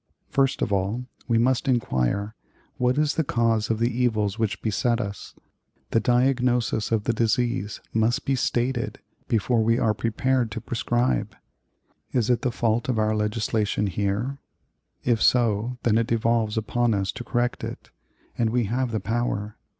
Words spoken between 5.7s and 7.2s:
The diagnosis of the